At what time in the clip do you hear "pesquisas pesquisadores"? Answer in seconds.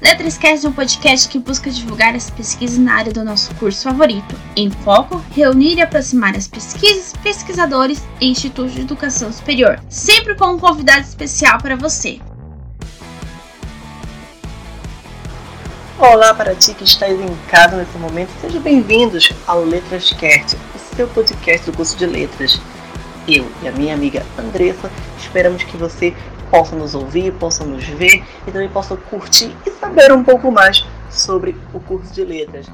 6.48-8.02